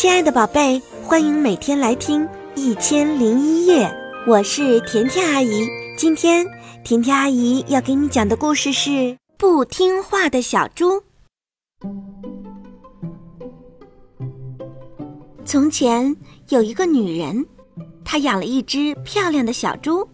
[0.00, 3.86] 亲爱的宝贝，欢迎每天来听《一千零一夜》，
[4.26, 5.68] 我是甜甜阿姨。
[5.94, 6.46] 今天
[6.82, 8.88] 甜甜阿姨要给你讲的故事是
[9.36, 10.92] 《不听话的小猪》。
[15.44, 16.16] 从前
[16.48, 17.44] 有一个女人，
[18.02, 20.08] 她养了一只漂亮的小猪。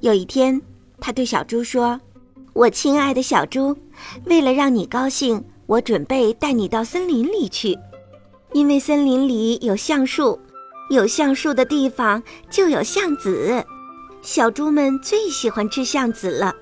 [0.00, 0.58] 有一天，
[0.98, 2.00] 她对小猪说
[2.54, 3.76] ：“我亲爱的小猪，
[4.24, 7.78] 为了让你高兴，我准备带你到森林里去。”
[8.52, 10.38] 因为森林里有橡树，
[10.90, 13.64] 有橡树的地方就有橡子，
[14.22, 16.52] 小猪们最喜欢吃橡子了。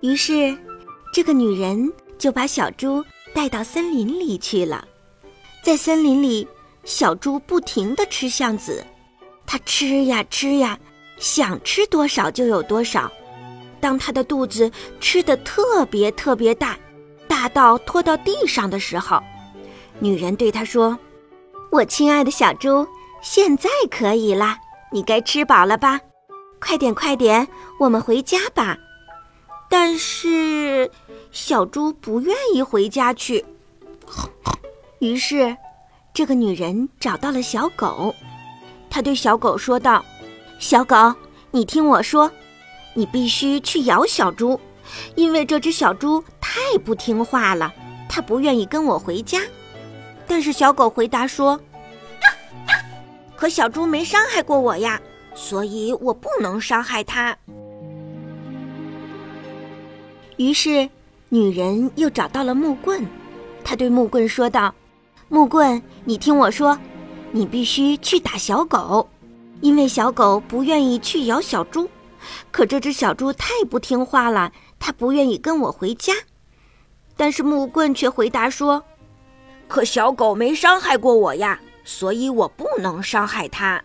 [0.00, 0.54] 于是，
[1.12, 4.86] 这个女人就把小猪带到森林里去了。
[5.64, 6.46] 在森林里，
[6.84, 8.84] 小猪不停地吃橡子，
[9.46, 10.78] 它吃呀吃呀，
[11.16, 13.10] 想吃多少就有多少。
[13.80, 14.70] 当它的肚子
[15.00, 16.78] 吃得特别特别大，
[17.26, 19.18] 大到拖到地上的时候，
[19.98, 20.98] 女人对它说。
[21.72, 22.86] 我亲爱的小猪，
[23.22, 24.58] 现在可以啦，
[24.90, 25.98] 你该吃饱了吧？
[26.60, 27.48] 快点，快点，
[27.80, 28.76] 我们回家吧。
[29.70, 30.90] 但是
[31.30, 33.42] 小猪不愿意回家去。
[34.98, 35.56] 于是，
[36.12, 38.14] 这个女人找到了小狗，
[38.90, 40.04] 她对小狗说道
[40.60, 41.14] ：“小狗，
[41.52, 42.30] 你听我说，
[42.92, 44.60] 你必须去咬小猪，
[45.14, 47.72] 因为这只小猪太不听话了，
[48.10, 49.40] 它不愿意跟我回家。”
[50.26, 51.60] 但是小狗回答说
[53.36, 55.00] ：“可小猪没伤害过我呀，
[55.34, 57.36] 所以我不能伤害它。”
[60.38, 60.88] 于是，
[61.28, 63.06] 女人又找到了木棍，
[63.62, 64.74] 她对木棍说道
[65.28, 66.78] ：“木棍，你听我说，
[67.30, 69.08] 你必须去打小狗，
[69.60, 71.88] 因为小狗不愿意去咬小猪。
[72.50, 76.12] 可这只小猪太不听话了，它不愿意跟我回家。”
[77.16, 78.82] 但是木棍却回答说。
[79.72, 83.82] 可小狗没伤害过我呀，所以我不能伤害它。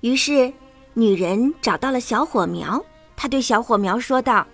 [0.00, 0.50] 于是，
[0.94, 2.82] 女人找到了小火苗，
[3.14, 4.46] 她对小火苗说道：“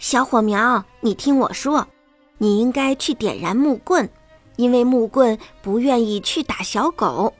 [0.00, 1.86] 小火苗，你听我说，
[2.38, 4.08] 你应该去点燃木棍，
[4.56, 7.34] 因为木棍不愿意去打小狗，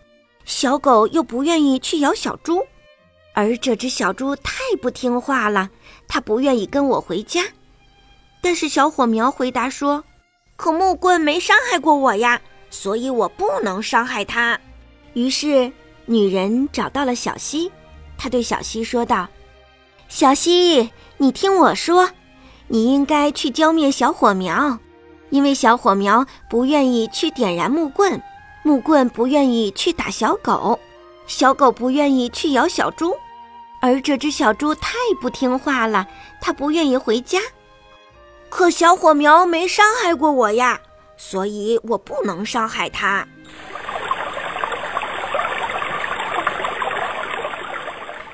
[0.44, 2.62] 小狗又不愿意去咬小猪，
[3.32, 5.70] 而这只小猪太不听话了，
[6.06, 7.42] 它不愿意跟我回家。”
[8.42, 10.04] 但是小火苗回答说。
[10.62, 12.40] 可木棍没伤害过我呀，
[12.70, 14.60] 所以我不能伤害它。
[15.12, 15.72] 于是，
[16.06, 17.72] 女人找到了小溪，
[18.16, 19.26] 她对小溪说道
[20.08, 22.08] ：“小溪，你听我说，
[22.68, 24.78] 你应该去浇灭小火苗，
[25.30, 28.22] 因为小火苗不愿意去点燃木棍，
[28.62, 30.78] 木棍不愿意去打小狗，
[31.26, 33.12] 小狗不愿意去咬小猪，
[33.80, 36.06] 而这只小猪太不听话了，
[36.40, 37.40] 它不愿意回家。”
[38.54, 40.78] 可小火苗没伤害过我呀，
[41.16, 43.26] 所以我不能伤害它。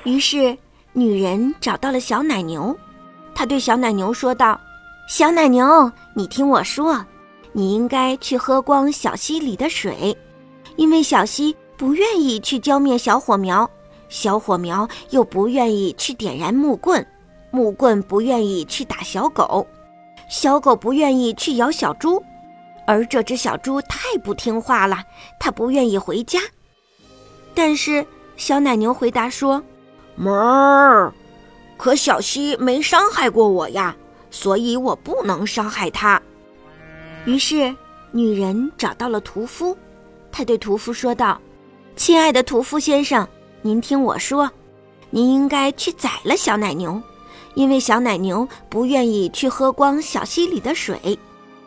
[0.03, 0.57] 于是，
[0.91, 2.77] 女人找到了小奶牛，
[3.33, 4.59] 她对小奶牛说道
[5.07, 7.03] ：“小奶牛，你听我说，
[7.53, 10.15] 你应该去喝光小溪里的水，
[10.75, 13.67] 因为小溪不愿意去浇灭小火苗，
[14.09, 17.03] 小火苗又不愿意去点燃木棍，
[17.51, 19.65] 木棍不愿意去打小狗。”
[20.29, 22.23] 小狗不愿意去咬小猪，
[22.85, 25.03] 而这只小猪太不听话了，
[25.39, 26.39] 它不愿意回家。
[27.55, 28.05] 但是
[28.37, 29.61] 小奶牛回答说
[30.15, 31.11] ：“哞儿，
[31.77, 33.95] 可小溪没伤害过我呀，
[34.29, 36.21] 所以我不能伤害它。”
[37.25, 37.75] 于是
[38.11, 39.75] 女人找到了屠夫，
[40.31, 41.41] 她对屠夫说道
[41.97, 43.27] ：“亲爱的屠夫先生，
[43.63, 44.49] 您听我说，
[45.09, 47.01] 您应该去宰了小奶牛。”
[47.55, 51.17] 因为小奶牛不愿意去喝光小溪里的水，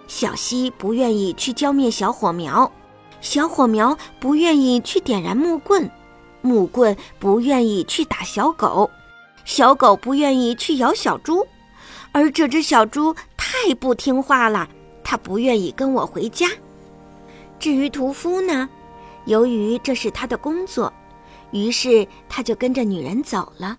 [0.07, 2.71] 小溪不愿意去浇灭小火苗，
[3.21, 5.91] 小火苗不愿意去点燃木棍，
[6.41, 8.91] 木棍不愿意去打小狗，
[9.45, 11.47] 小狗不愿意去咬小猪，
[12.13, 14.69] 而这只小猪太不听话了，
[15.03, 16.49] 它不愿意跟我回家。
[17.59, 18.69] 至于屠夫呢，
[19.27, 20.93] 由于这是他的工作，
[21.53, 23.77] 于是他就跟着女人走了。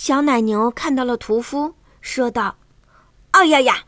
[0.00, 2.54] 小奶牛看到了屠夫，说道
[3.32, 3.82] ：“哎呀呀，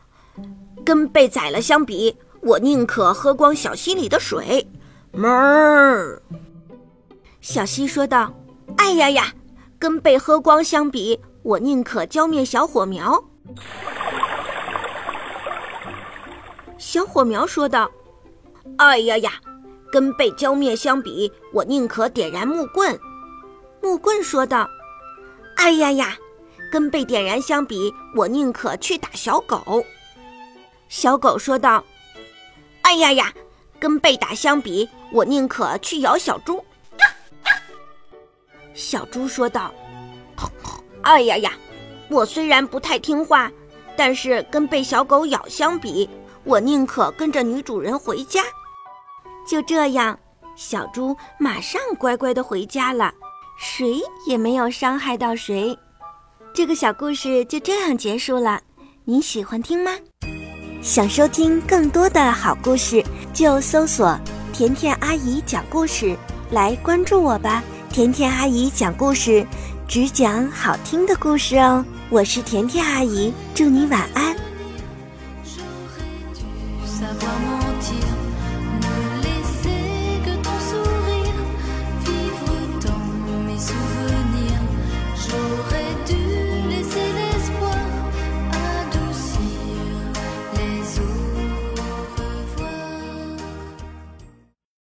[0.84, 4.68] 跟被宰了相比，我宁可喝光小溪里的水。”
[5.14, 6.20] 哞儿。
[7.40, 8.34] 小溪说道
[8.76, 9.32] ：“哎呀呀，
[9.78, 13.22] 跟被喝光相比，我宁可浇灭小火苗。”
[16.76, 17.88] 小火苗说道
[18.78, 19.34] ：“哎呀呀，
[19.92, 22.98] 跟被浇灭相比，我宁可点燃木棍。”
[23.80, 24.68] 木棍说道。
[25.60, 26.16] 哎呀呀，
[26.72, 29.84] 跟被点燃相比，我宁可去打小狗。
[30.88, 31.84] 小狗说道
[32.80, 33.30] ：“哎呀呀，
[33.78, 36.64] 跟被打相比，我宁可去咬小猪。”
[38.72, 39.70] 小猪说道
[41.04, 41.52] ：“哎呀呀，
[42.08, 43.52] 我虽然不太听话，
[43.94, 46.08] 但是跟被小狗咬相比，
[46.42, 48.42] 我宁可跟着女主人回家。”
[49.46, 50.18] 就这样，
[50.56, 53.12] 小猪马上乖乖的回家了，
[53.62, 55.78] 谁也没有伤害到谁。
[56.54, 58.58] 这个小故事就这样结束了，
[59.04, 59.90] 你喜欢听吗？
[60.80, 63.04] 想收听更多的好故事，
[63.34, 64.18] 就搜索
[64.50, 66.16] “甜甜阿姨讲故事”
[66.50, 67.62] 来关注我吧。
[67.90, 69.46] 甜甜阿姨讲故事，
[69.86, 71.84] 只讲好听的故事哦。
[72.08, 74.29] 我是甜甜阿姨，祝你晚安。